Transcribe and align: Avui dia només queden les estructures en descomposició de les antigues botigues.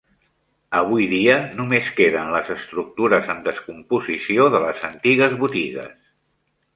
Avui 0.77 1.03
dia 1.09 1.33
només 1.57 1.91
queden 1.99 2.31
les 2.35 2.49
estructures 2.55 3.29
en 3.33 3.43
descomposició 3.49 4.49
de 4.57 4.63
les 4.65 4.87
antigues 4.89 5.37
botigues. 5.45 5.93